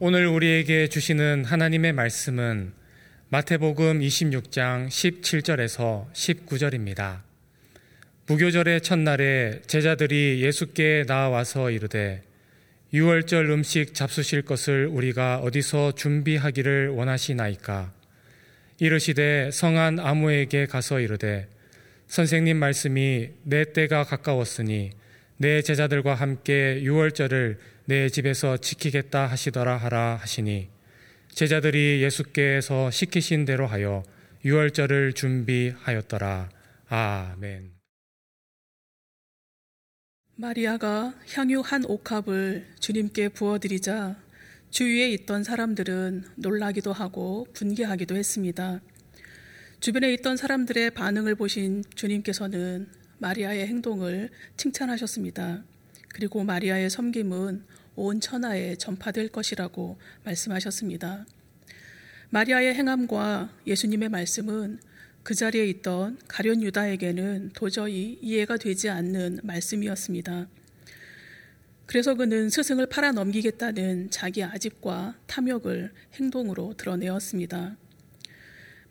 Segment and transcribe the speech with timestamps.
[0.00, 2.72] 오늘 우리에게 주시는 하나님의 말씀은
[3.30, 7.22] 마태복음 26장 17절에서 19절입니다.
[8.28, 12.22] 무교절의 첫날에 제자들이 예수께 나와서 이르되
[12.92, 17.92] 유월절 음식 잡수실 것을 우리가 어디서 준비하기를 원하시나이까
[18.78, 21.48] 이르시되 성한 아무에게 가서 이르되
[22.06, 24.92] 선생님 말씀이 내 때가 가까웠으니
[25.38, 27.58] 내 제자들과 함께 유월절을
[27.88, 30.68] 내 집에서 지키겠다 하시더라 하라 하시니
[31.30, 34.02] 제자들이 예수께서 시키신 대로 하여
[34.44, 36.50] 유월절을 준비하였더라.
[36.90, 37.72] 아멘.
[40.36, 44.16] 마리아가 향유 한 옥합을 주님께 부어드리자
[44.68, 48.82] 주위에 있던 사람들은 놀라기도 하고 분개하기도 했습니다.
[49.80, 55.64] 주변에 있던 사람들의 반응을 보신 주님께서는 마리아의 행동을 칭찬하셨습니다.
[56.08, 61.26] 그리고 마리아의 섬김은 온 천하에 전파될 것이라고 말씀하셨습니다.
[62.30, 64.78] 마리아의 행함과 예수님의 말씀은
[65.24, 70.46] 그 자리에 있던 가련 유다에게는 도저히 이해가 되지 않는 말씀이었습니다.
[71.86, 77.76] 그래서 그는 스승을 팔아 넘기겠다는 자기 아집과 탐욕을 행동으로 드러내었습니다.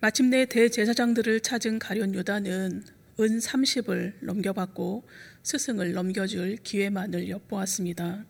[0.00, 2.84] 마침내 대제사장들을 찾은 가련 유다는
[3.20, 5.08] 은 30을 넘겨받고
[5.44, 8.26] 스승을 넘겨줄 기회만을 엿보았습니다.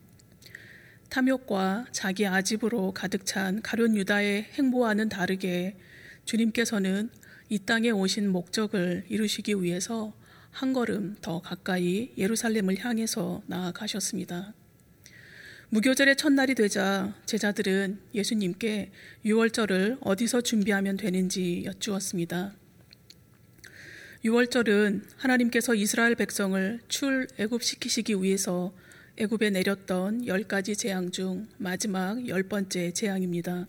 [1.09, 5.77] 탐욕과 자기 아집으로 가득 찬 가련 유다의 행보와는 다르게
[6.25, 7.11] 주님께서는
[7.49, 10.13] 이 땅에 오신 목적을 이루시기 위해서
[10.51, 14.55] 한 걸음 더 가까이 예루살렘을 향해서 나아가셨습니다.
[15.71, 18.91] 무교절의 첫날이 되자 제자들은 예수님께
[19.25, 22.55] 유월절을 어디서 준비하면 되는지 여쭈었습니다.
[24.25, 28.75] 유월절은 하나님께서 이스라엘 백성을 출애굽시키시기 위해서
[29.21, 33.67] 애굽에 내렸던 열 가지 재앙 중 마지막 열 번째 재앙입니다.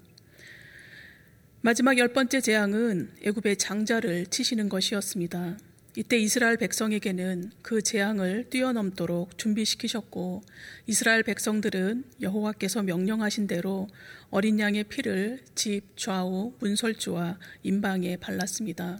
[1.61, 5.57] 마지막 열 번째 재앙은 애굽의 장자를 치시는 것이었습니다.
[5.95, 10.43] 이때 이스라엘 백성에게는 그 재앙을 뛰어넘도록 준비시키셨고
[10.85, 13.87] 이스라엘 백성들은 여호와께서 명령하신 대로
[14.29, 18.99] 어린 양의 피를 집 좌우 문설주와 임방에 발랐습니다.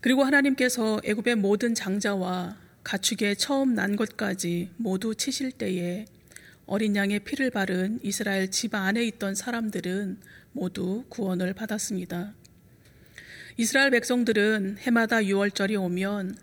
[0.00, 6.04] 그리고 하나님께서 애굽의 모든 장자와 가축의 처음 난 것까지 모두 치실 때에
[6.66, 10.18] 어린 양의 피를 바른 이스라엘 집 안에 있던 사람들은
[10.52, 12.34] 모두 구원을 받았습니다.
[13.56, 16.36] 이스라엘 백성들은 해마다 유월절이 오면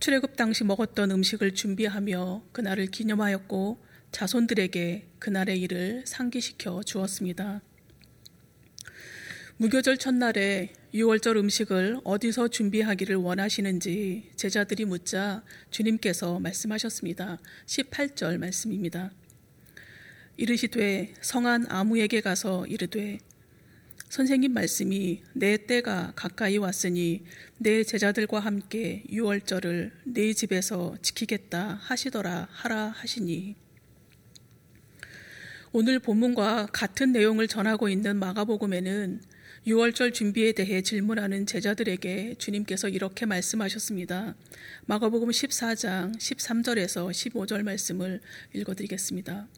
[0.00, 7.62] 출애굽 당시 먹었던 음식을 준비하며 그날을 기념하였고 자손들에게 그날의 일을 상기시켜 주었습니다.
[9.56, 17.40] 무교절 첫날에 유월절 음식을 어디서 준비하기를 원하시는지 제자들이 묻자 주님께서 말씀하셨습니다.
[17.66, 19.10] 18절 말씀입니다.
[20.36, 23.18] 이르시되 성한 아무에게 가서 이르되
[24.08, 27.24] 선생님 말씀이 내 때가 가까이 왔으니
[27.58, 33.56] 내 제자들과 함께 유월절을 내 집에서 지키겠다 하시더라 하라 하시니
[35.72, 39.33] 오늘 본문과 같은 내용을 전하고 있는 마가복음에는
[39.66, 44.34] 유월절 준비에 대해 질문하는 제자들에게 주님께서 이렇게 말씀하셨습니다.
[44.84, 48.20] 마가복음 14장 13절에서 15절 말씀을
[48.52, 49.48] 읽어드리겠습니다.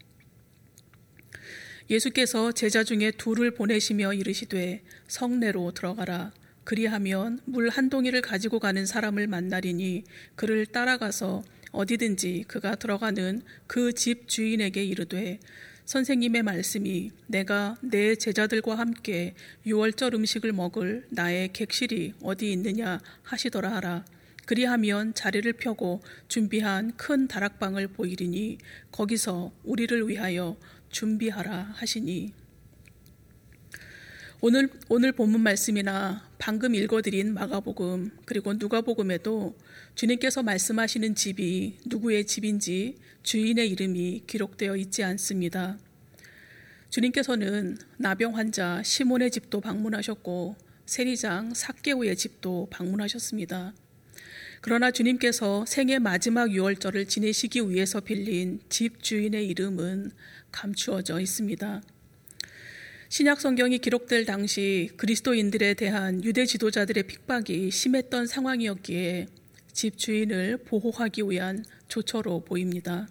[1.91, 6.33] 예수께서 제자 중에 둘을 보내시며 이르시되 성내로 들어가라.
[6.63, 10.05] 그리하면 물 한 동이를 가지고 가는 사람을 만나리니
[10.37, 15.41] 그를 따라가서 어디든지 그가 들어가는 그 집 주인에게 이르되
[15.87, 24.05] 선생님의 말씀이 내가 내 제자들과 함께 유월절 음식을 먹을 나의 객실이 어디 있느냐 하시더라 하라.
[24.47, 28.59] 그리하면 자리를 펴고 준비한 큰 다락방을 보이리니
[28.91, 30.57] 거기서 우리를 위하여
[30.91, 32.33] 준비하라 하시니
[34.43, 39.57] 오늘 오늘 본문 말씀이나 방금 읽어드린 마가복음 그리고 누가복음에도
[39.95, 45.79] 주님께서 말씀하시는 집이 누구의 집인지 주인의 이름이 기록되어 있지 않습니다.
[46.91, 53.73] 주님께서는 나병 환자 시몬의 집도 방문하셨고 세리장 사개오의 집도 방문하셨습니다.
[54.61, 60.11] 그러나 주님께서 생애 마지막 유월절을 지내시기 위해서 빌린 집 주인의 이름은
[60.53, 61.83] 감추어져 있습니다.
[63.09, 69.27] 신약 성경이 기록될 당시 그리스도인들에 대한 유대 지도자들의 핍박이 심했던 상황이었기에
[69.73, 73.07] 집 주인을 보호하기 위한 조처로 보입니다.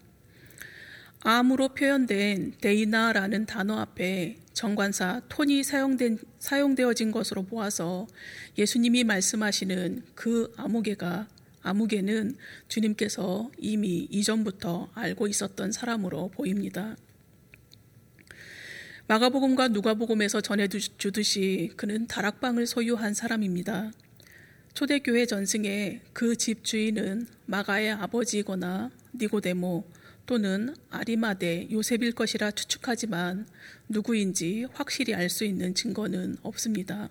[1.21, 8.05] 암으로 표현된 데이나라는 단어 앞에 정관사 톤이 사용된, 사용되어진 것으로 보아서
[8.57, 11.27] 예수님이 말씀하시는 그 아무개가
[11.61, 12.35] 아무개는
[12.67, 16.95] 주님께서 이미 이전부터 알고 있었던 사람으로 보입니다.
[19.07, 23.91] 마가복음과 누가복음에서 전해주듯이 그는 다락방을 소유한 사람입니다.
[24.73, 29.85] 초대교회 전승에 그 집 주인은 마가의 아버지이거나 니고데모
[30.25, 33.47] 또는 아리마데 요셉일 것이라 추측하지만
[33.89, 37.07] 누구인지 확실히 알 수 있는 증거는 없습니다.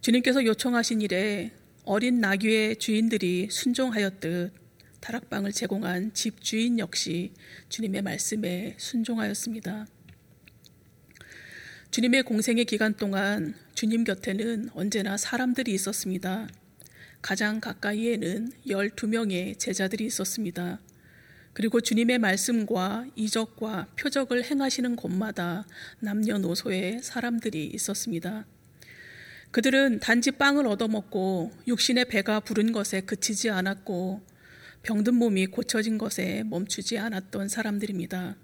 [0.00, 1.52] 주님께서 요청하신 일에
[1.84, 4.52] 어린 나귀의 주인들이 순종하였듯
[5.00, 7.32] 다락방을 제공한 집 주인 역시
[7.68, 9.86] 주님의 말씀에 순종하였습니다.
[11.96, 16.46] 주님의 공생의 기간 동안 주님 곁에는 언제나 사람들이 있었습니다.
[17.22, 20.78] 가장 가까이에는 12명의 제자들이 있었습니다.
[21.54, 25.66] 그리고 주님의 말씀과 이적과 표적을 행하시는 곳마다
[26.00, 28.44] 남녀노소의 사람들이 있었습니다.
[29.50, 34.20] 그들은 단지 빵을 얻어먹고 육신의 배가 부른 것에 그치지 않았고
[34.82, 38.36] 병든 몸이 고쳐진 것에 멈추지 않았던 사람들입니다.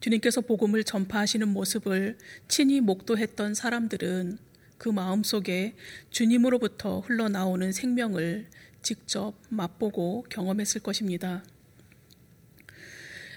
[0.00, 2.16] 주님께서 복음을 전파하시는 모습을
[2.46, 4.38] 친히 목도했던 사람들은
[4.78, 5.74] 그 마음 속에
[6.10, 8.46] 주님으로부터 흘러나오는 생명을
[8.82, 11.42] 직접 맛보고 경험했을 것입니다.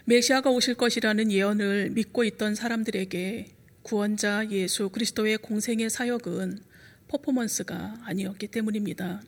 [0.05, 3.47] 메시아가 오실 것이라는 예언을 믿고 있던 사람들에게
[3.81, 6.59] 구원자 예수 그리스도의 공생의 사역은
[7.07, 9.21] 퍼포먼스가 아니었기 때문입니다.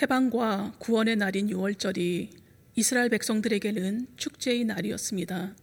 [0.00, 2.30] 해방과 구원의 날인 6월절이
[2.76, 5.54] 이스라엘 백성들에게는 축제의 날이었습니다.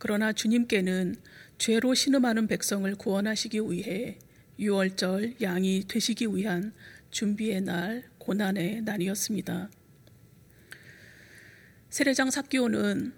[0.00, 1.14] 그러나 주님께는
[1.58, 4.18] 죄로 신음하는 백성을 구원하시기 위해
[4.58, 6.72] 6월절 양이 되시기 위한
[7.10, 9.70] 준비의 날, 고난의 날이었습니다.
[11.90, 13.12] 세례장 사기오는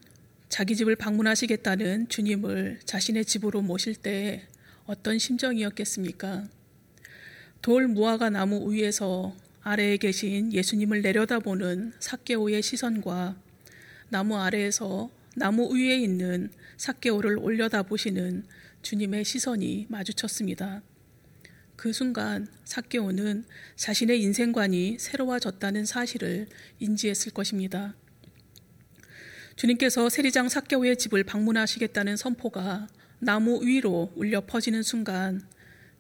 [0.49, 4.49] 자기 집을 방문하시겠다는 주님을 자신의 집으로 모실 때
[4.85, 6.49] 어떤 심정이었겠습니까?
[7.63, 13.37] 돌 무화과 나무 위에서 아래에 계신 예수님을 내려다보는 사개오의 시선과
[14.09, 18.45] 나무 아래에서 나무 위에 있는 사개오를 올려다보시는
[18.83, 20.83] 주님의 시선이 마주쳤습니다.
[21.77, 23.45] 그 순간 사개오는
[23.77, 26.47] 자신의 인생관이 새로워졌다는 사실을
[26.79, 27.95] 인지했을 것입니다.
[29.57, 35.43] 주님께서 세리장 사개오의 집을 방문하시겠다는 선포가 나무 위로 울려 퍼지는 순간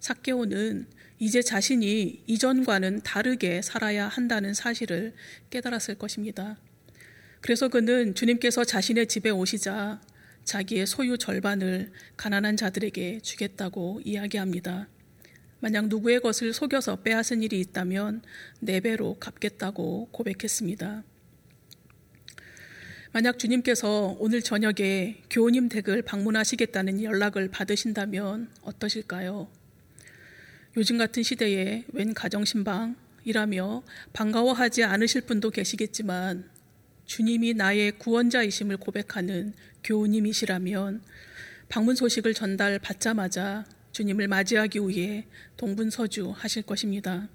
[0.00, 0.86] 사개오는
[1.18, 5.14] 이제 자신이 이전과는 다르게 살아야 한다는 사실을
[5.50, 6.58] 깨달았을 것입니다.
[7.40, 10.00] 그래서 그는 주님께서 자신의 집에 오시자
[10.44, 14.88] 자기의 소유 절반을 가난한 자들에게 주겠다고 이야기합니다.
[15.60, 18.22] 만약 누구의 것을 속여서 빼앗은 일이 있다면
[18.60, 21.04] 네 배로 갚겠다고 고백했습니다.
[23.12, 29.48] 만약 주님께서 오늘 저녁에 교우님 댁을 방문하시겠다는 연락을 받으신다면 어떠실까요?
[30.78, 33.82] 요즘 같은 시대에 웬 가정신방이라며
[34.14, 36.50] 반가워하지 않으실 분도 계시겠지만
[37.04, 39.52] 주님이 나의 구원자이심을 고백하는
[39.84, 41.02] 교우님이시라면
[41.68, 45.26] 방문 소식을 전달 받자마자 주님을 맞이하기 위해
[45.56, 47.28] 동분서주 하실 것입니다.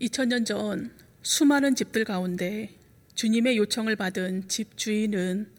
[0.00, 0.92] 2000년 전
[1.22, 2.70] 수많은 집들 가운데
[3.14, 5.50] 주님의 요청을 받은 집 주인은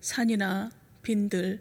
[0.00, 0.70] 산이나
[1.02, 1.60] 빈들,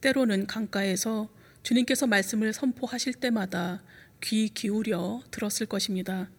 [0.00, 1.28] 때로는 강가에서
[1.62, 3.82] 주님께서 말씀을 선포하실 때마다
[4.22, 6.30] 귀 기울여 들었을 것입니다.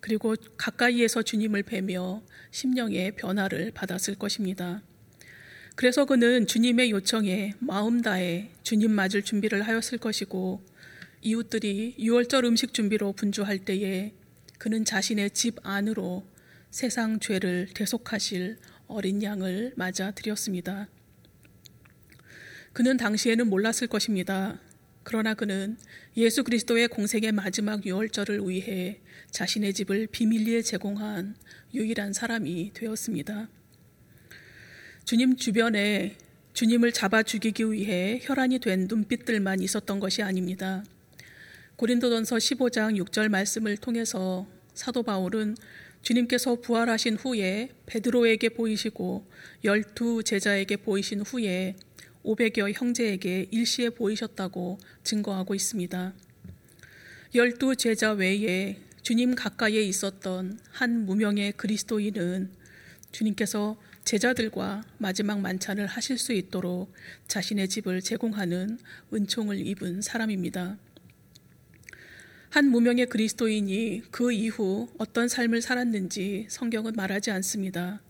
[0.00, 4.82] 그리고 가까이에서 주님을 뵈며 심령의 변화를 받았을 것입니다.
[5.76, 10.64] 그래서 그는 주님의 요청에 마음 다해 주님 맞을 준비를 하였을 것이고
[11.20, 14.14] 이웃들이 6월절 음식 준비로 분주할 때에
[14.56, 16.26] 그는 자신의 집 안으로
[16.70, 18.56] 세상 죄를 대속하실
[18.86, 20.88] 어린 양을 맞아 드렸습니다.
[22.72, 24.58] 그는 당시에는 몰랐을 것입니다.
[25.02, 25.76] 그러나 그는
[26.16, 31.36] 예수 그리스도의 공생의 마지막 6월절을 위해 자신의 집을 비밀리에 제공한
[31.74, 33.50] 유일한 사람이 되었습니다.
[35.06, 36.16] 주님 주변에
[36.52, 40.82] 주님을 잡아 죽이기 위해 혈안이 된 눈빛들만 있었던 것이 아닙니다.
[41.76, 45.56] 고린도전서 15장 6절 말씀을 통해서 사도 바울은
[46.02, 49.24] 주님께서 부활하신 후에 베드로에게 보이시고
[49.62, 51.76] 열두 제자에게 보이신 후에
[52.24, 56.14] 500여 형제에게 일시에 보이셨다고 증거하고 있습니다.
[57.36, 62.50] 열두 제자 외에 주님 가까이에 있었던 한 무명의 그리스도인은
[63.12, 66.92] 주님께서 제자들과 마지막 만찬을 하실 수 있도록
[67.26, 68.78] 자신의 집을 제공하는
[69.12, 70.78] 은총을 입은 사람입니다.
[72.50, 78.00] 한 무명의 그리스도인이 그 이후 어떤 삶을 살았는지 성경은 말하지 않습니다.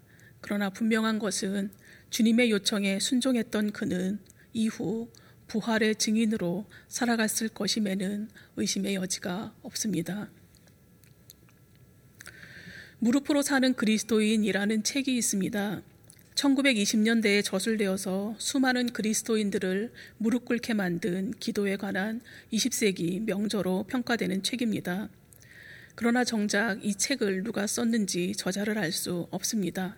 [0.43, 1.71] 그러나 분명한 것은
[2.11, 4.19] 주님의 요청에 순종했던 그는
[4.53, 5.11] 이후
[5.49, 10.29] 부활의 증인으로 살아갔을 것임에는 의심의 여지가 없습니다.
[12.99, 15.83] 무릎으로 사는 그리스도인이라는 책이 있습니다.
[16.35, 22.21] 1920년대에 저술되어서 수많은 그리스도인들을 무릎 꿇게 만든 기도에 관한
[22.53, 25.09] 20세기 명저로 평가되는 책입니다.
[25.95, 29.97] 그러나 정작 이 책을 누가 썼는지 저자를 알 수 없습니다.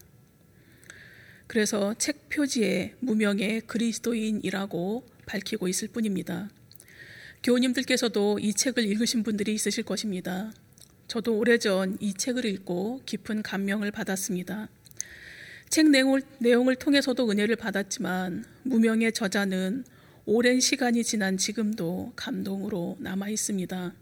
[1.47, 6.51] 그래서 책 표지에 무명의 그리스도인이라고 밝히고 있을 뿐입니다.
[7.43, 10.53] 교우님들께서도 이 책을 읽으신 분들이 있으실 것입니다.
[11.09, 14.69] 저도 오래전 이 책을 읽고 깊은 감명을 받았습니다.
[15.71, 19.85] 책 내용을, 내용을 통해서도 은혜를 받았지만 무명의 저자는
[20.27, 23.95] 오랜 시간이 지난 지금도 감동으로 남아 있습니다.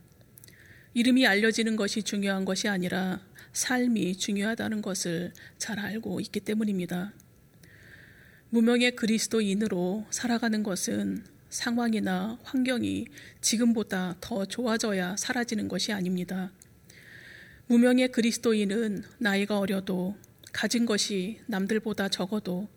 [0.94, 3.20] 이름이 알려지는 것이 중요한 것이 아니라
[3.52, 7.12] 삶이 중요하다는 것을 잘 알고 있기 때문입니다.
[8.50, 13.06] 무명의 그리스도인으로 살아가는 것은 상황이나 환경이
[13.40, 16.50] 지금보다 더 좋아져야 사라지는 것이 아닙니다.
[17.68, 20.16] 무명의 그리스도인은 나이가 어려도
[20.52, 22.68] 가진 것이 남들보다 적어도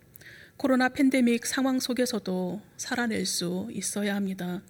[0.58, 4.64] 코로나 팬데믹 상황 속에서도 살아낼 수 있어야 합니다.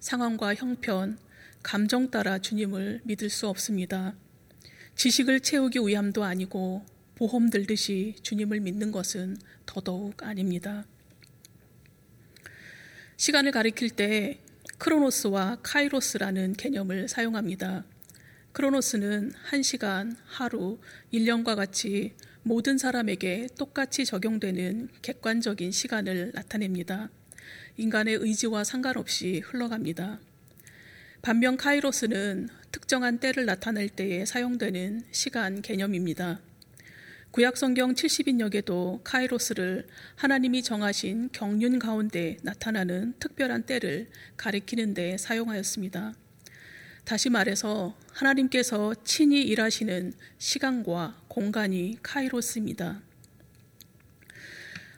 [0.00, 1.18] 상황과 형편,
[1.62, 4.14] 감정 따라 주님을 믿을 수 없습니다.
[4.94, 10.86] 지식을 채우기 위함도 아니고 보험 들듯이 주님을 믿는 것은 더더욱 아닙니다.
[13.18, 14.40] 시간을 가리킬 때
[14.78, 17.84] 크로노스와 카이로스라는 개념을 사용합니다.
[18.56, 20.78] 크로노스는 한시간 하루,
[21.12, 27.10] 1년과 같이 모든 사람에게 똑같이 적용되는 객관적인 시간을 나타냅니다.
[27.76, 30.20] 인간의 의지와 상관없이 흘러갑니다.
[31.20, 36.40] 반면 카이로스는 특정한 때를 나타낼 때에 사용되는 시간 개념입니다.
[37.32, 44.08] 구약 성경 70인역에도 카이로스를 하나님이 정하신 경륜 가운데 나타나는 특별한 때를
[44.38, 46.14] 가리키는 데 사용하였습니다.
[47.06, 53.00] 다시 말해서 하나님께서 친히 일하시는 시간과 공간이 카이로스입니다.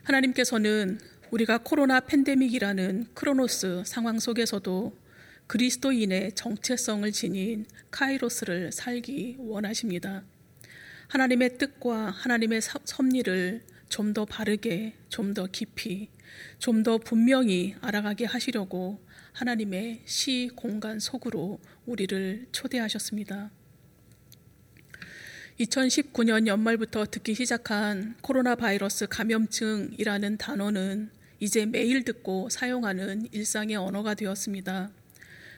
[0.01, 0.99] 하나님께서는
[1.29, 4.97] 우리가 코로나 팬데믹이라는 크로노스 상황 속에서도
[5.45, 10.23] 그리스도인의 정체성을 지닌 카이로스를 살기 원하십니다.
[11.09, 16.09] 하나님의 뜻과 하나님의 섭리를 좀 더 바르게, 좀 더 깊이,
[16.57, 18.99] 좀 더 분명히 알아가게 하시려고
[19.39, 23.49] 하나님의 시 공간 속으로 우리를 초대하셨습니다.
[25.61, 34.91] 2019년 연말부터 듣기 시작한 코로나 바이러스 감염증이라는 단어는 이제 매일 듣고 사용하는 일상의 언어가 되었습니다.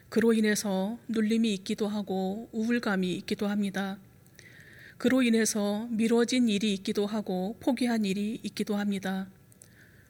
[0.09, 3.97] 그로 인해서 눌림이 있기도 하고 우울감이 있기도 합니다.
[4.99, 9.27] 그로 인해서 미뤄진 일이 있기도 하고 포기한 일이 있기도 합니다.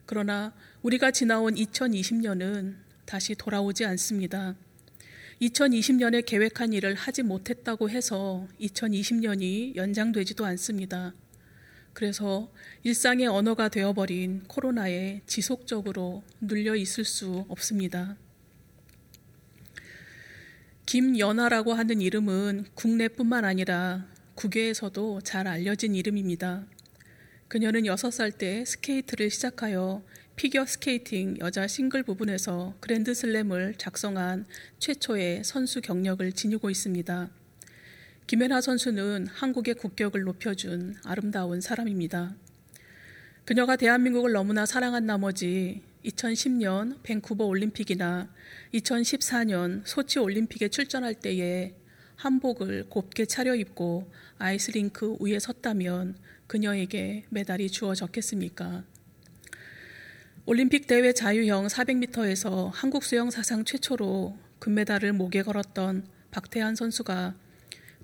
[0.06, 4.56] 그러나 우리가 지나온 2020년은 다시 돌아오지 않습니다.
[5.42, 11.14] 2020년에 계획한 일을 하지 못했다고 해서 2020년이 연장되지도 않습니다.
[11.92, 12.50] 그래서
[12.84, 18.16] 일상의 언어가 되어버린 코로나에 지속적으로 눌려 있을 수 없습니다.
[20.86, 26.66] 김연아라고 하는 이름은 국내뿐만 아니라 국외에서도 잘 알려진 이름입니다.
[27.50, 30.02] 그녀는 6살 때 스케이트를 시작하여
[30.42, 34.48] 피겨 스케이팅 여자 싱글 부분에서 그랜드 슬램을 작성한
[34.80, 37.30] 최초의 선수 경력을 지니고 있습니다.
[38.26, 42.36] 김연아 선수는 한국의 국격을 높여준 아름다운 사람입니다.
[43.46, 48.34] 그녀가 대한민국을 너무나 사랑한 나머지 2010년 밴쿠버 올림픽이나
[48.74, 51.76] 2014년 소치 올림픽에 출전할 때에
[52.16, 56.16] 한복을 곱게 차려입고 아이스링크 위에 섰다면
[56.48, 58.86] 그녀에게 메달이 주어졌겠습니까?
[60.48, 67.36] 올림픽 대회 자유형 400m에서 한국 수영 사상 최초로 금메달을 목에 걸었던 박태환 선수가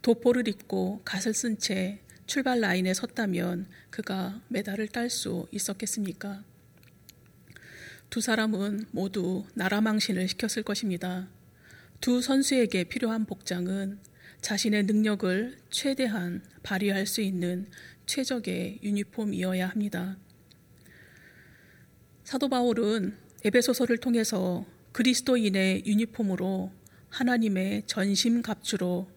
[0.03, 6.43] 도포를 입고 갓을 쓴 채 출발 라인에 섰다면 그가 메달을 딸 수 있었겠습니까?
[8.11, 11.27] 두 사람은 모두 나라 망신을 시켰을 것입니다.
[12.01, 13.97] 두 선수에게 필요한 복장은
[14.41, 17.67] 자신의 능력을 최대한 발휘할 수 있는
[18.05, 20.17] 최적의 유니폼이어야 합니다.
[22.27, 23.15] 사도 바울은
[23.45, 26.73] 에베소서를 통해서 그리스도인의 유니폼으로
[27.07, 29.09] 하나님의 전심 갑주로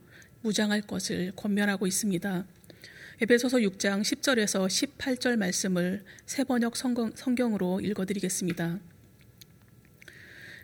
[0.43, 2.47] 무장할 것을 권면하고 있습니다.
[3.21, 8.79] 에베소서 6장 10절에서 18절 말씀을 세 번역 성경, 으로 읽어드리겠습니다.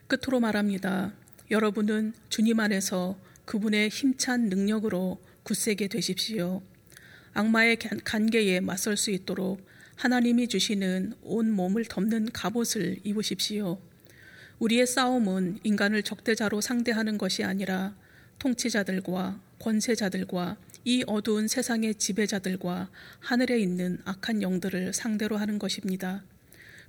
[0.07, 1.15] 끝으로 말합니다.
[1.51, 6.63] 여러분은 주님 안에서 그분의 힘찬 능력으로 굳세게 되십시오.
[7.33, 13.81] 악마의 간계에 맞설 수 있도록 하나님이 주시는 온 몸을 덮는 갑옷을 입으십시오.
[14.59, 17.97] 우리의 싸움은 인간을 적대자로 상대하는 것이 아니라
[18.39, 26.23] 통치자들과 권세자들과 이 어두운 세상의 지배자들과 하늘에 있는 악한 영들을 상대로 하는 것입니다.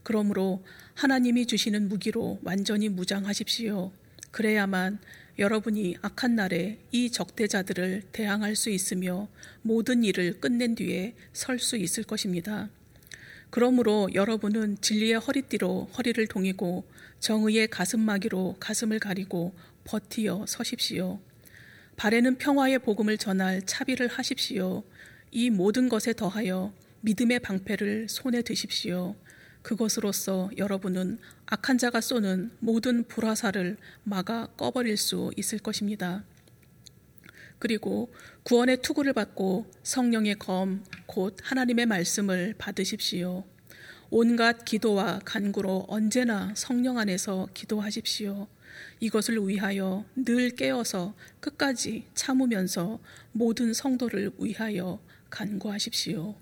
[0.04, 3.92] 그러므로 하나님이 주시는 무기로 완전히 무장하십시오.
[4.32, 5.00] 그래야만
[5.40, 9.30] 여러분이 악한 날에 이 적대자들을 대항할 수 있으며
[9.62, 12.70] 모든 일을 끝낸 뒤에 설 수 있을 것입니다.
[13.58, 16.86] 그러므로 여러분은 진리의 허리띠로 허리를 동이고
[17.20, 19.52] 정의의 가슴마기로 가슴을 가리고
[19.84, 21.20] 버티어 서십시오.
[21.96, 24.84] 발에는 평화의 복음을 전할 차비를 하십시오.
[25.32, 26.72] 이 모든 것에 더하여
[27.02, 29.16] 믿음의 방패를 손에 드십시오.
[29.64, 36.24] 그것으로써 여러분은 악한 자가 쏘는 모든 불화살을 막아 꺼버릴 수 있을 것입니다.
[37.60, 43.44] 그리고 구원의 투구를 받고 성령의 검, 곧 하나님의 말씀을 받으십시오.
[44.10, 48.48] 온갖 기도와 간구로 언제나 성령 안에서 기도하십시오.
[49.00, 53.00] 이것을 위하여 늘 깨어서 끝까지 참으면서
[53.32, 55.00] 모든 성도를 위하여
[55.30, 56.36] 간구하십시오.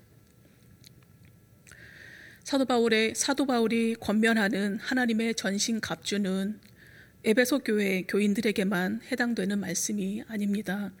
[2.44, 6.60] 사도 바울의 사도 바울이 권면하는 하나님의 전신 갑주는
[7.24, 10.92] 에베소 교회 교인들에게만 해당되는 말씀이 아닙니다.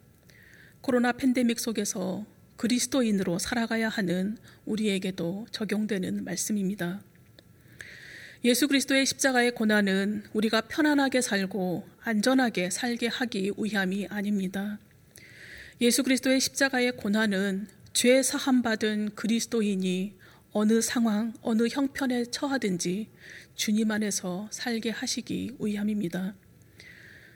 [0.86, 2.24] 코로나 팬데믹 속에서
[2.56, 7.02] 그리스도인으로 살아가야 하는 우리에게도 적용되는 말씀입니다.
[8.44, 14.78] 예수 그리스도의 십자가의 고난은 우리가 편안하게 살고 안전하게 살게 하기 위함이 아닙니다.
[15.80, 20.14] 예수 그리스도의 십자가의 고난은 죄 사함 받은 그리스도인이
[20.52, 23.08] 어느 상황, 어느 형편에 처하든지
[23.56, 26.36] 주님 안에서 살게 하시기 위함입니다.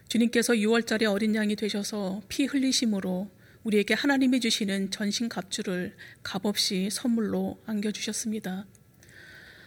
[0.07, 8.67] 주님께서 6월달에 어린 양이 되셔서 피 흘리심으로 우리에게 하나님이 주시는 전신 갑주를 값없이 선물로 안겨주셨습니다.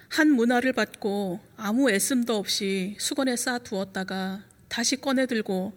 [0.10, 5.74] 한 문화를 받고 아무 애씀도 없이 수건에 쌓아 두었다가 다시 꺼내 들고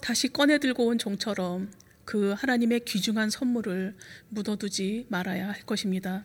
[0.00, 1.70] 다시 꺼내 들고 온 종처럼
[2.06, 3.94] 그 하나님의 귀중한 선물을
[4.30, 6.24] 묻어두지 말아야 할 것입니다.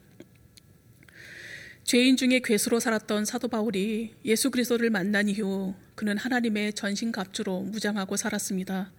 [1.84, 8.16] 죄인 중에 괴수로 살았던 사도 바울이 예수 그리스도를 만난 이후 그는 하나님의 전신 갑주로 무장하고
[8.16, 8.92] 살았습니다.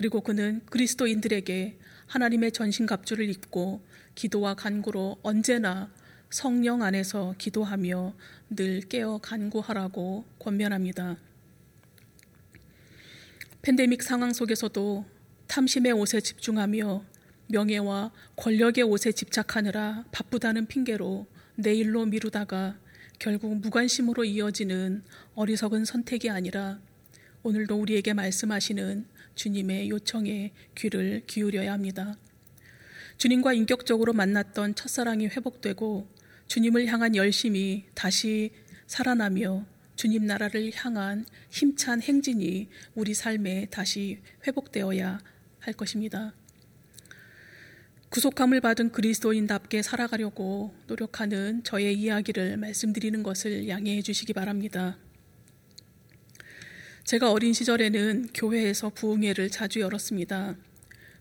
[0.00, 3.82] 그리고 그는 그리스도인들에게 하나님의 전신갑주를 입고
[4.14, 5.92] 기도와 간구로 언제나
[6.30, 8.14] 성령 안에서 기도하며
[8.48, 11.18] 늘 깨어 간구하라고 권면합니다.
[13.60, 15.04] 팬데믹 상황 속에서도
[15.48, 17.04] 탐심의 옷에 집중하며
[17.48, 22.78] 명예와 권력의 옷에 집착하느라 바쁘다는 핑계로 내일로 미루다가
[23.18, 25.02] 결국 무관심으로 이어지는
[25.34, 26.80] 어리석은 선택이 아니라
[27.42, 32.18] 오늘도 우리에게 말씀하시는 주님의 요청에 귀를 기울여야 합니다.
[33.16, 36.06] 주님과 인격적으로 만났던 첫사랑이 회복되고
[36.46, 38.50] 주님을 향한 열심이 다시
[38.86, 39.64] 살아나며
[39.96, 45.20] 주님 나라를 향한 힘찬 행진이 우리 삶에 다시 회복되어야
[45.60, 46.34] 할 것입니다.
[48.10, 54.98] 구속함을 받은 그리스도인답게 살아가려고 노력하는 저의 이야기를 말씀드리는 것을 양해해 주시기 바랍니다.
[57.04, 60.56] 제가 어린 시절에는 교회에서 부흥회를 자주 열었습니다.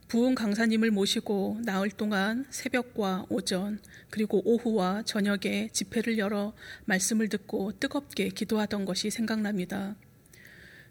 [0.07, 6.53] 부흥 강사님을 모시고 나흘 동안 새벽과 오전 그리고 오후와 저녁에 집회를 열어
[6.85, 9.95] 말씀을 듣고 뜨겁게 기도하던 것이 생각납니다.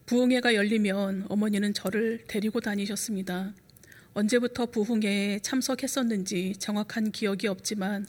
[0.06, 3.54] 부흥회가 열리면 어머니는 저를 데리고 다니셨습니다.
[4.14, 8.06] 언제부터 부흥회에 참석했었는지 정확한 기억이 없지만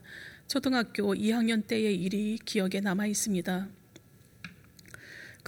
[0.48, 3.79] 초등학교 2학년 때의 일이 기억에 남아 있습니다.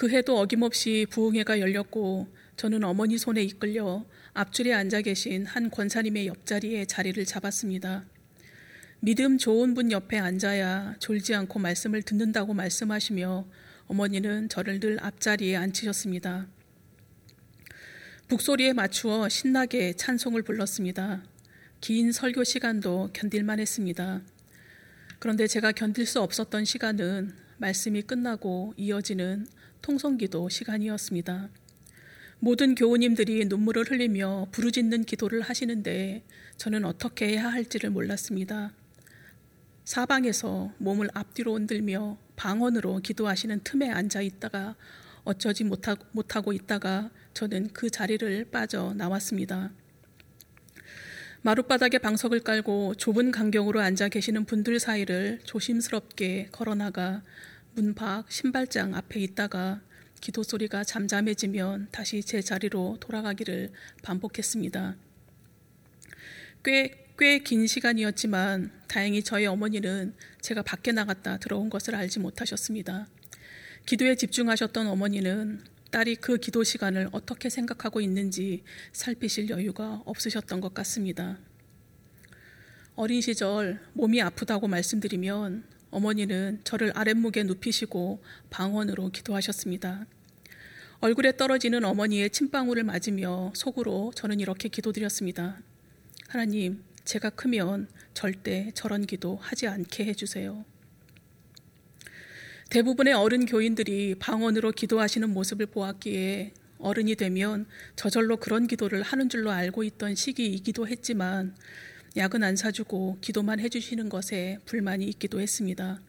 [0.01, 6.85] 그 해도 어김없이 부흥회가 열렸고 저는 어머니 손에 이끌려 앞줄에 앉아 계신 한 권사님의 옆자리에
[6.85, 8.07] 자리를 잡았습니다.
[8.99, 13.47] 믿음 좋은 분 옆에 앉아야 졸지 않고 말씀을 듣는다고 말씀하시며
[13.85, 16.47] 어머니는 저를 늘 앞자리에 앉히셨습니다.
[18.27, 21.23] 북소리에 맞추어 신나게 찬송을 불렀습니다.
[21.79, 24.23] 긴 설교 시간도 견딜만 했습니다.
[25.19, 29.45] 그런데 제가 견딜 수 없었던 시간은 말씀이 끝나고 이어지는
[29.81, 31.49] 통성기도 시간이었습니다.
[32.39, 36.23] 모든 교우님들이 눈물을 흘리며 부르짖는 기도를 하시는데
[36.57, 38.71] 저는 어떻게 해야 할지를 몰랐습니다.
[39.83, 44.75] 사방에서 몸을 앞뒤로 흔들며 방언으로 기도하시는 틈에 앉아 있다가
[45.23, 49.71] 어쩌지 못하고 있다가 저는 그 자리를 빠져 나왔습니다.
[51.43, 57.23] 마룻바닥에 방석을 깔고 좁은 간격으로 앉아 계시는 분들 사이를 조심스럽게 걸어나가
[57.73, 59.81] 문 밖 신발장 앞에 있다가
[60.19, 63.71] 기도 소리가 잠잠해지면 다시 제 자리로 돌아가기를
[64.03, 64.95] 반복했습니다.
[66.63, 73.07] 꽤, 꽤 긴 시간이었지만 다행히 저희 어머니는 제가 밖에 나갔다 들어온 것을 알지 못하셨습니다.
[73.85, 81.39] 기도에 집중하셨던 어머니는 딸이 그 기도 시간을 어떻게 생각하고 있는지 살피실 여유가 없으셨던 것 같습니다.
[82.95, 90.05] 어린 시절 몸이 아프다고 말씀드리면 어머니는 저를 아랫목에 눕히시고 방언으로 기도하셨습니다.
[91.01, 95.61] 얼굴에 떨어지는 어머니의 침방울을 맞으며 속으로 저는 이렇게 기도드렸습니다.
[96.27, 100.63] 하나님, 제가 크면 절대 저런 기도 하지 않게 해주세요.
[102.69, 109.83] 대부분의 어른 교인들이 방언으로 기도하시는 모습을 보았기에 어른이 되면 저절로 그런 기도를 하는 줄로 알고
[109.83, 111.55] 있던 시기이기도 했지만
[112.17, 116.01] 약은 안 사주고 기도만 해주시는 것에 불만이 있기도 했습니다.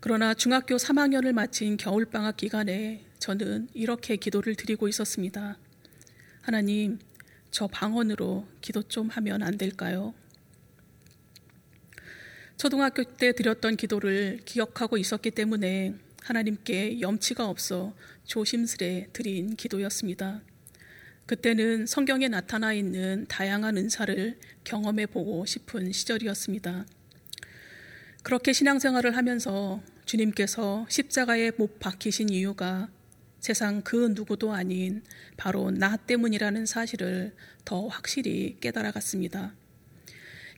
[0.00, 5.56] 그러나 중학교 3학년을 마친 겨울방학 기간에 저는 이렇게 기도를 드리고 있었습니다.
[6.42, 6.98] 하나님,
[7.50, 10.12] 저 방언으로 기도 좀 하면 안 될까요?
[12.58, 17.94] 초등학교 때 드렸던 기도를 기억하고 있었기 때문에 하나님께 염치가 없어
[18.24, 20.42] 조심스레 드린 기도였습니다.
[21.26, 26.84] 그때는 성경에 나타나 있는 다양한 은사를 경험해 보고 싶은 시절이었습니다.
[28.22, 32.90] 그렇게 신앙생활을 하면서 주님께서 십자가에 못 박히신 이유가
[33.40, 35.02] 세상 그 누구도 아닌
[35.38, 37.34] 바로 나 때문이라는 사실을
[37.64, 39.54] 더 확실히 깨달아갔습니다.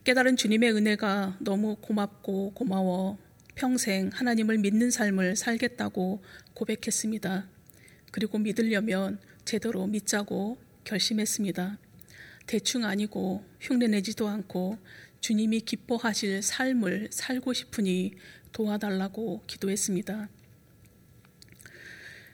[0.03, 3.17] 깨달은 주님의 은혜가 너무 고맙고 고마워
[3.55, 6.21] 평생 하나님을 믿는 삶을 살겠다고
[6.53, 7.47] 고백했습니다.
[8.11, 11.77] 그리고 믿으려면 제대로 믿자고 결심했습니다.
[12.47, 14.77] 대충 아니고 흉내 내지도 않고
[15.21, 18.13] 주님이 기뻐하실 삶을 살고 싶으니
[18.51, 20.27] 도와달라고 기도했습니다.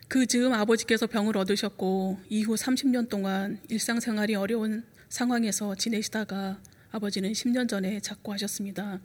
[0.07, 7.99] 그 즈음 아버지께서 병을 얻으셨고 이후 30년 동안 일상생활이 어려운 상황에서 지내시다가 아버지는 10년 전에
[7.99, 8.99] 작고하셨습니다.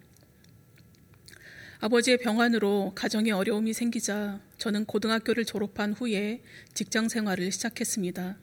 [1.80, 6.42] 아버지의 병환으로 가정에 어려움이 생기자 저는 고등학교를 졸업한 후에
[6.74, 8.36] 직장 생활을 시작했습니다.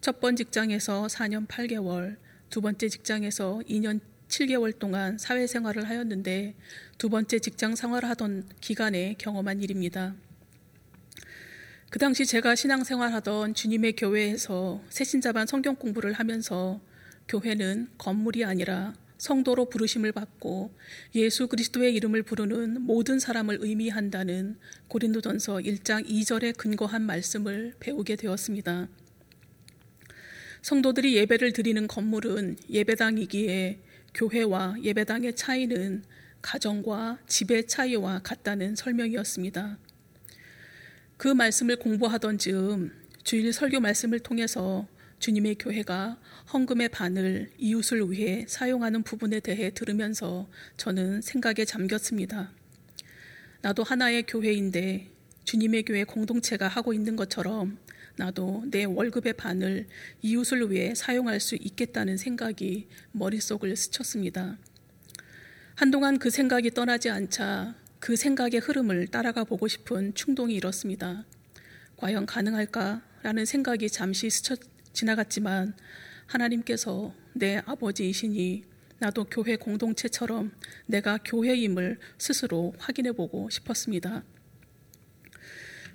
[0.00, 2.16] 첫 번 직장에서 4년 8개월,
[2.48, 6.54] 두 번째 직장에서 2년 7개월 동안 사회생활을 하였는데
[6.98, 10.14] 두 번째 직장 생활을 하던 기간에 경험한 일입니다.
[11.90, 16.80] 그 당시 제가 신앙생활하던 주님의 교회에서 새신자반 성경 공부를 하면서
[17.28, 20.74] 교회는 건물이 아니라 성도로 부르심을 받고
[21.14, 24.56] 예수 그리스도의 이름을 부르는 모든 사람을 의미한다는
[24.88, 28.88] 고린도전서 1장 2절에 근거한 말씀을 배우게 되었습니다.
[30.62, 33.80] 성도들이 예배를 드리는 건물은 예배당이기에
[34.14, 36.02] 교회와 예배당의 차이는
[36.40, 39.78] 가정과 집의 차이와 같다는 설명이었습니다.
[41.18, 42.90] 그 말씀을 공부하던 즈음
[43.22, 46.18] 주일 설교 말씀을 통해서 주님의 교회가
[46.52, 52.50] 헌금의 반을 이웃을 위해 사용하는 부분에 대해 들으면서 저는 생각에 잠겼습니다.
[53.62, 55.10] 나도 하나의 교회인데
[55.44, 57.78] 주님의 교회 공동체가 하고 있는 것처럼
[58.16, 59.86] 나도 내 월급의 반을
[60.22, 64.58] 이웃을 위해 사용할 수 있겠다는 생각이 머릿속을 스쳤습니다.
[65.76, 71.24] 한동안 그 생각이 떠나지 않자 그 생각의 흐름을 따라가 보고 싶은 충동이 일었습니다.
[71.96, 74.56] 과연 가능할까라는 생각이 잠시 스쳐
[74.92, 75.74] 지나갔지만
[76.30, 78.64] 하나님께서 내 아버지이시니
[78.98, 80.52] 나도 교회 공동체처럼
[80.86, 84.24] 내가 교회임을 스스로 확인해 보고 싶었습니다.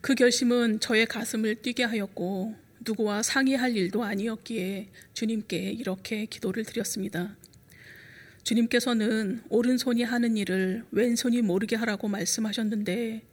[0.01, 7.35] 그 결심은 저의 가슴을 뛰게 하였고 누구와 상의할 일도 아니었기에 주님께 이렇게 기도를 드렸습니다.
[8.43, 13.23] 주님께서는 오른손이 하는 일을 왼손이 모르게 하라고 말씀하셨는데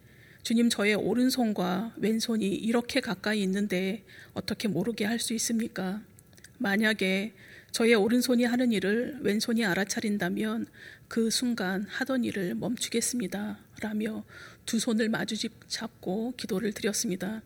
[0.42, 6.02] 주님 저의 오른손과 왼손이 이렇게 가까이 있는데 어떻게 모르게 할 수 있습니까?
[6.62, 7.34] 만약에
[7.72, 10.66] 저의 오른손이 하는 일을 왼손이 알아차린다면
[11.08, 13.58] 그 순간 하던 일을 멈추겠습니다.
[13.80, 14.24] 라며
[14.64, 15.36] 두 손을 마주
[15.68, 17.42] 잡고 기도를 드렸습니다.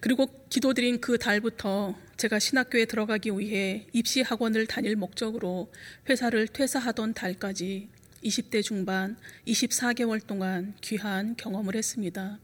[0.00, 5.72] 그리고 기도드린 그 달부터 제가 신학교에 들어가기 위해 입시 학원을 다닐 목적으로
[6.08, 7.88] 회사를 퇴사하던 달까지
[8.22, 12.38] 20대 중반 24개월 동안 귀한 경험을 했습니다.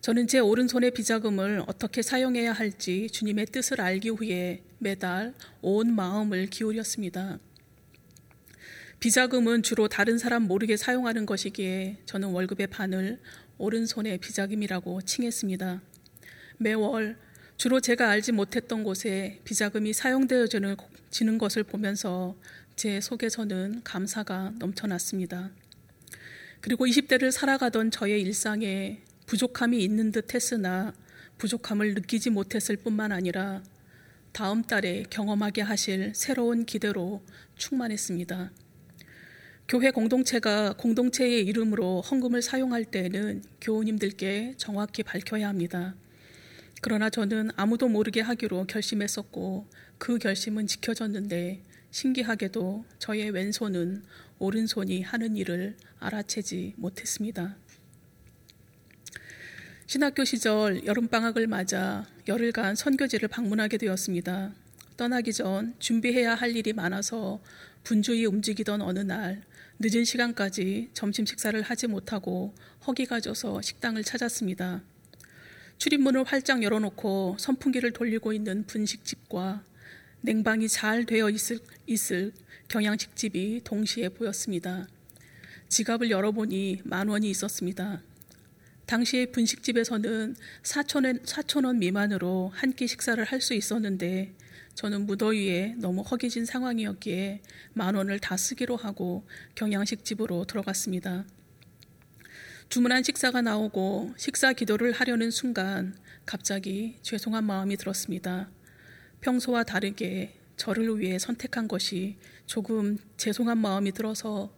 [0.00, 7.38] 저는 제 오른손의 비자금을 어떻게 사용해야 할지 주님의 뜻을 알기 위해 매달 온 마음을 기울였습니다.
[9.00, 13.20] 비자금은 주로 다른 사람 모르게 사용하는 것이기에 저는 월급의 반을
[13.58, 15.82] 오른손의 비자금이라고 칭했습니다.
[16.58, 17.16] 매월
[17.56, 22.36] 주로 제가 알지 못했던 곳에 비자금이 사용되어지는 것을 보면서
[22.76, 25.50] 제 속에서는 감사가 넘쳐났습니다.
[26.60, 30.94] 그리고 20대를 살아가던 저의 일상에 부족함이 있는 듯 했으나
[31.36, 33.62] 부족함을 느끼지 못했을 뿐만 아니라
[34.32, 37.22] 다음 달에 경험하게 하실 새로운 기대로
[37.56, 38.50] 충만했습니다.
[39.68, 45.94] 교회 공동체가 공동체의 이름으로 헌금을 사용할 때에는 교우님들께 정확히 밝혀야 합니다.
[46.80, 54.04] 그러나 저는 아무도 모르게 하기로 결심했었고 그 결심은 지켜졌는데 신기하게도 저의 왼손은
[54.38, 57.58] 오른손이 하는 일을 알아채지 못했습니다.
[59.88, 64.52] 신학교 시절 여름방학을 맞아 열흘간 선교지를 방문하게 되었습니다.
[64.98, 67.40] 떠나기 전 준비해야 할 일이 많아서
[67.84, 69.42] 분주히 움직이던 어느 날
[69.78, 72.54] 늦은 시간까지 점심 식사를 하지 못하고
[72.86, 74.82] 허기가 져서 식당을 찾았습니다.
[75.78, 79.64] 출입문을 활짝 열어놓고 선풍기를 돌리고 있는 분식집과
[80.20, 82.34] 냉방이 잘 되어 있을, 있을
[82.68, 84.86] 경양식집이 동시에 보였습니다.
[85.70, 88.02] 지갑을 열어보니 만 원이 있었습니다.
[88.88, 94.34] 당시에 분식집에서는 4천원, 4천원 미만으로 한 끼 식사를 할 수 있었는데
[94.74, 97.42] 저는 무더위에 너무 허기진 상황이었기에
[97.74, 101.26] 만 원을 다 쓰기로 하고 경양식집으로 들어갔습니다.
[102.70, 108.48] 주문한 식사가 나오고 식사 기도를 하려는 순간 갑자기 죄송한 마음이 들었습니다.
[109.20, 114.54] 평소와 다르게 저를 위해 선택한 것이 조금 죄송한 마음이 들어서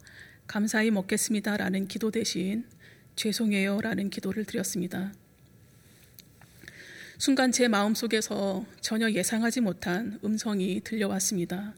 [0.46, 2.64] 감사히 먹겠습니다라는 기도 대신
[3.20, 5.12] 죄송해요 라는 기도를 드렸습니다.
[7.18, 11.74] 순간 제 마음속에서 전혀 예상하지 못한 음성이 들려왔습니다.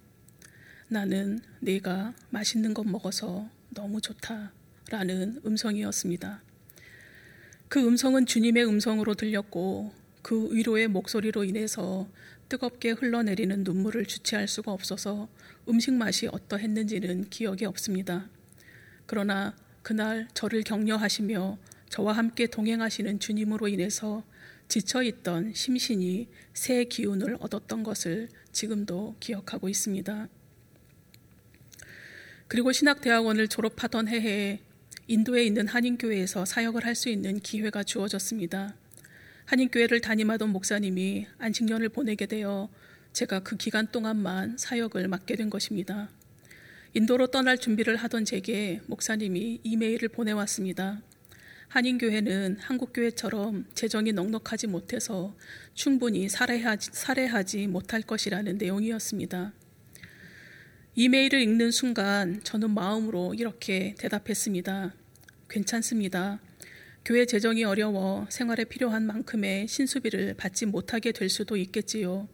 [0.87, 4.53] 나는 네가 맛있는 것 먹어서 너무 좋다.
[4.89, 6.43] 라는 음성이었습니다.
[7.67, 12.09] 그 음성은 주님의 음성으로 들렸고 그 위로의 목소리로 인해서
[12.49, 15.29] 뜨겁게 흘러내리는 눈물을 주체할 수가 없어서
[15.69, 18.29] 음식 맛이 어떠했는지는 기억이 없습니다.
[19.07, 24.25] 그러나 그날 저를 격려하시며 저와 함께 동행하시는 주님으로 인해서
[24.69, 30.29] 지쳐있던 심신이 새 기운을 얻었던 것을 지금도 기억하고 있습니다.
[32.49, 34.61] 그리고 신학대학원을 졸업하던 해에
[35.09, 38.77] 인도에 있는 한인교회에서 사역을 할 수 있는 기회가 주어졌습니다.
[39.47, 42.69] 한인교회를 담임하던 목사님이 안식년을 보내게 되어
[43.13, 46.09] 제가 그 기간 동안만 사역을 맡게 된 것입니다.
[46.95, 51.01] 인도로 떠날 준비를 하던 제게 목사님이 이메일을 보내왔습니다.
[51.69, 55.35] 한인교회는 한국교회처럼 재정이 넉넉하지 못해서
[55.73, 59.55] 충분히 살해하지, 살해하지 못할 것이라는 내용이었습니다.
[60.95, 64.95] 이메일을 읽는 순간 저는 마음으로 이렇게 대답했습니다.
[65.49, 66.41] 괜찮습니다.
[67.07, 72.29] 교회 재정이 어려워 생활에 필요한 만큼의 신수비를 받지 못하게 될 수도 있겠지요.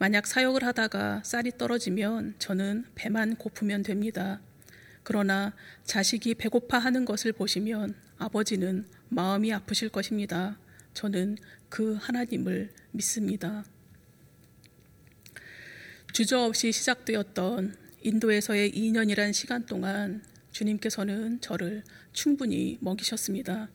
[0.00, 4.40] 만약 사역을 하다가 쌀이 떨어지면 저는 배만 고프면 됩니다.
[5.02, 5.52] 그러나
[5.84, 10.58] 자식이 배고파 하는 것을 보시면 아버지는 마음이 아프실 것입니다.
[10.94, 11.36] 저는
[11.68, 13.62] 그 하나님을 믿습니다.
[16.14, 21.84] 주저없이 시작되었던 인도에서의 2년이란 시간 동안 주님께서는 저를
[22.14, 23.68] 충분히 먹이셨습니다.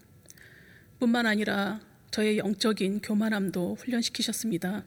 [0.97, 4.85] 뿐만 아니라 저의 영적인 교만함도 훈련시키셨습니다.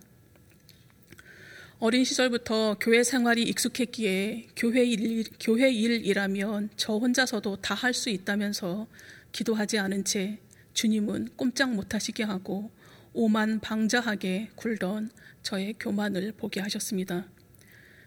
[1.81, 8.89] 어린 시절부터 교회 생활이 익숙했기에 교회 일, 교회 일이라면 저 혼자서도 다 할 수 있다면서
[9.31, 10.39] 기도하지 않은 채
[10.75, 12.71] 주님은 꼼짝 못하시게 하고
[13.13, 15.11] 오만 방자하게 굴던
[15.45, 17.27] 저의 교만을 보게 하셨습니다.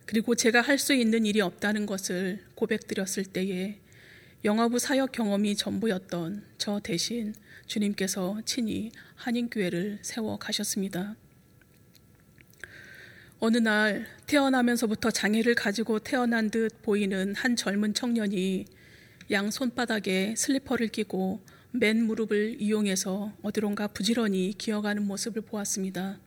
[0.06, 3.80] 그리고 제가 할 수 있는 일이 없다는 것을 고백드렸을 때에
[4.44, 7.34] 영화부 사역 경험이 전부였던 저 대신
[7.68, 11.16] 주님께서 친히 한인교회를 세워 가셨습니다.
[13.44, 18.66] 어느 날 태어나면서부터 장애를 가지고 태어난 듯 보이는 한 젊은 청년이
[19.32, 26.20] 양 손바닥에 슬리퍼를 끼고 맨 무릎을 이용해서 어디론가 부지런히 기어가는 모습을 보았습니다.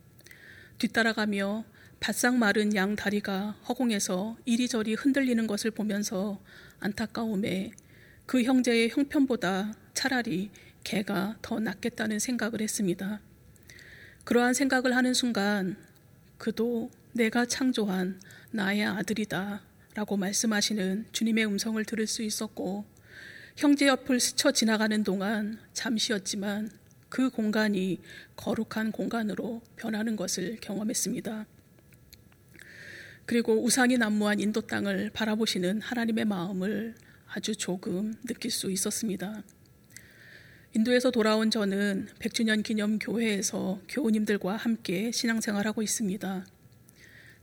[0.78, 1.64] 뒤따라가며
[2.00, 6.42] 바싹 마른 양 다리가 허공에서 이리저리 흔들리는 것을 보면서
[6.80, 7.70] 안타까움에
[8.26, 10.50] 그 형제의 형편보다 차라리
[10.82, 13.20] 개가 더 낫겠다는 생각을 했습니다.
[14.24, 15.76] 그러한 생각을 하는 순간
[16.38, 19.62] 그도 내가 창조한 나의 아들이다
[19.94, 22.84] 라고 말씀하시는 주님의 음성을 들을 수 있었고
[23.56, 26.70] 형제 옆을 스쳐 지나가는 동안 잠시였지만
[27.08, 28.00] 그 공간이
[28.34, 31.46] 거룩한 공간으로 변하는 것을 경험했습니다.
[33.26, 36.96] 그리고 우상이 난무한 인도 땅을 바라보시는 하나님의 마음을
[37.28, 39.44] 아주 조금 느낄 수 있었습니다.
[40.74, 46.44] 인도에서 돌아온 저는 100주년 기념 교회에서 교우님들과 함께 신앙생활하고 있습니다.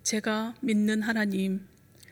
[0.03, 1.67] 제가 믿는 하나님,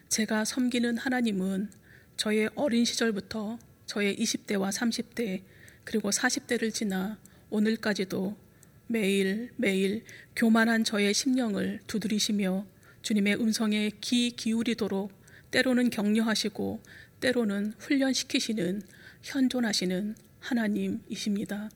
[0.10, 1.72] 제가 섬기는 하나님은
[2.18, 5.42] 저의 어린 시절부터 저의 20대와 30대
[5.84, 7.18] 그리고 40대를 지나
[7.50, 8.38] 오늘까지도
[8.86, 10.04] 매일 매일
[10.36, 12.66] 교만한 저의 심령을 두드리시며
[13.02, 15.12] 주님의 음성에 귀 기울이도록
[15.50, 16.82] 때로는 격려하시고
[17.22, 18.84] 때로는 훈련시키시는
[19.24, 21.70] 현존하시는 하나님이십니다.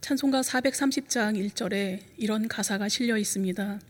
[0.00, 3.80] 찬송가 430장 1절에 이런 가사가 실려 있습니다.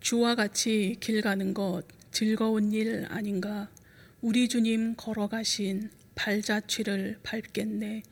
[0.00, 3.70] 주와 같이 길 가는 것 즐거운 일 아닌가
[4.20, 8.02] 우리 주님 걸어가신 발자취를 밟겠네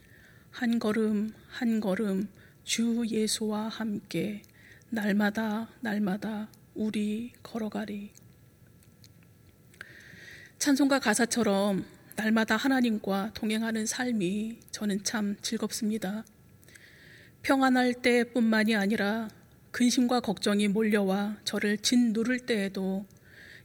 [0.51, 2.29] 한 걸음 한 걸음
[2.65, 4.43] 주 예수와 함께
[4.89, 8.11] 날마다 날마다 우리 걸어가리
[10.59, 11.85] 찬송가 가사처럼
[12.17, 16.25] 날마다 하나님과 동행하는 삶이 저는 참 즐겁습니다.
[17.43, 19.29] 평안할 때뿐만이 아니라
[19.71, 23.07] 근심과 걱정이 몰려와 저를 짓누를 때에도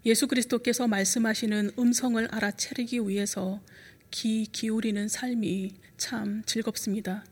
[0.05, 3.59] 예수 그리스도께서 말씀하시는 음성을 알아채리기 위해서
[4.11, 7.25] 귀 기울이는 삶이 참 즐겁습니다.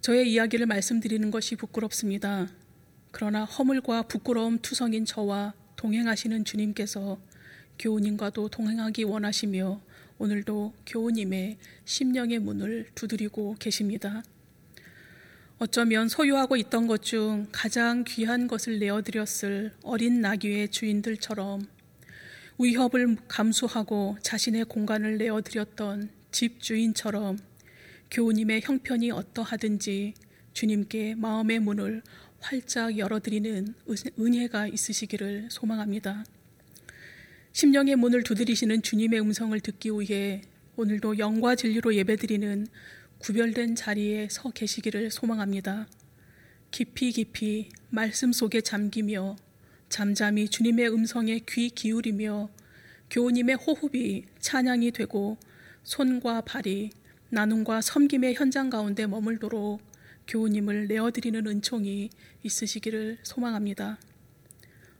[0.00, 2.48] 저의 이야기를 말씀드리는 것이 부끄럽습니다.
[3.10, 7.18] 그러나 허물과 부끄러움 투성인 저와 동행하시는 주님께서
[7.78, 9.80] 교우님과도 동행하기 원하시며
[10.18, 14.22] 오늘도 교우님의 심령의 문을 두드리고 계십니다.
[15.60, 21.66] 어쩌면 소유하고 있던 것 중 가장 귀한 것을 내어드렸을 어린 나귀의 주인들처럼
[22.60, 27.38] 위협을 감수하고 자신의 공간을 내어드렸던 집 주인처럼
[28.12, 30.14] 교우님의 형편이 어떠하든지
[30.52, 32.02] 주님께 마음의 문을
[32.40, 33.74] 활짝 열어드리는
[34.18, 36.24] 은혜가 있으시기를 소망합니다.
[37.52, 40.42] 심령의 문을 두드리시는 주님의 음성을 듣기 위해
[40.76, 42.68] 오늘도 영과 진리로 예배드리는
[43.18, 45.88] 구별된 자리에 서 계시기를 소망합니다.
[46.70, 49.36] 깊이 깊이 말씀 속에 잠기며
[49.88, 52.48] 잠잠히 주님의 음성에 귀 기울이며
[53.10, 55.38] 교우님의 호흡이 찬양이 되고
[55.82, 56.90] 손과 발이
[57.30, 59.80] 나눔과 섬김의 현장 가운데 머물도록
[60.26, 62.10] 교우님을 내어드리는 은총이
[62.42, 63.98] 있으시기를 소망합니다.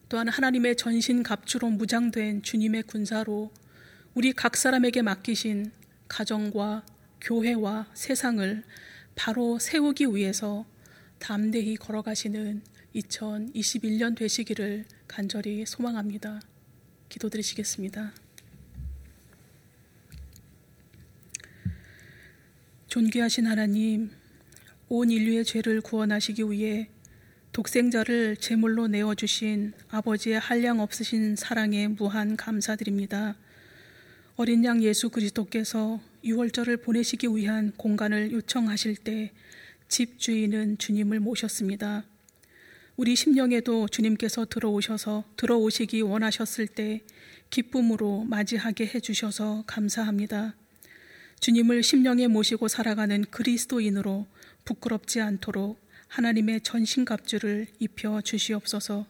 [0.08, 3.50] 또한 하나님의 전신 갑주로 무장된 주님의 군사로
[4.14, 5.70] 우리 각 사람에게 맡기신
[6.08, 6.84] 가정과
[7.20, 8.62] 교회와 세상을
[9.14, 10.64] 바로 세우기 위해서
[11.18, 12.62] 담대히 걸어가시는
[12.94, 16.40] 2021년 되시기를 간절히 소망합니다.
[17.08, 18.12] 기도드리시겠습니다.
[22.86, 24.10] 존귀하신 하나님,
[24.88, 26.88] 온 인류의 죄를 구원하시기 위해
[27.52, 33.36] 독생자를 제물로 내어주신 아버지의 한량 없으신 사랑에 무한 감사드립니다.
[34.38, 39.32] 어린 양 예수 그리스도께서 6월절을 보내시기 위한 공간을 요청하실 때
[39.88, 42.04] 집 주인은 주님을 모셨습니다.
[42.96, 47.00] 우리 심령에도 주님께서 들어오셔서 들어오시기 원하셨을 때
[47.48, 50.54] 기쁨으로 맞이하게 해주셔서 감사합니다.
[51.40, 54.26] 주님을 심령에 모시고 살아가는 그리스도인으로
[54.64, 59.06] 부끄럽지 않도록 하나님의 전신갑주를 입혀 주시옵소서.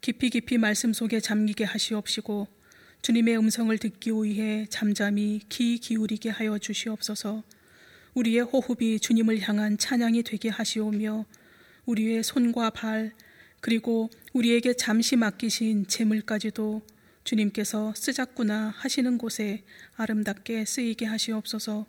[0.00, 2.48] 깊이 깊이 말씀 속에 잠기게 하시옵시고
[3.04, 7.42] 주님의 음성을 듣기 위해 잠잠히 귀 기울이게 하여 주시옵소서.
[8.14, 11.26] 우리의 호흡이 주님을 향한 찬양이 되게 하시오며
[11.84, 13.12] 우리의 손과 발
[13.60, 16.80] 그리고 우리에게 잠시 맡기신 재물까지도
[17.24, 19.64] 주님께서 쓰자꾸나 하시는 곳에
[19.96, 21.84] 아름답게 쓰이게 하시옵소서.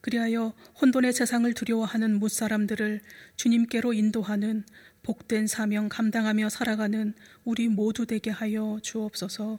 [0.00, 3.02] 그리하여 혼돈의 세상을 두려워하는 무사람들을
[3.36, 4.64] 주님께로 인도하는
[5.02, 7.12] 복된 사명 감당하며 살아가는
[7.44, 9.58] 우리 모두 되게 하여 주옵소서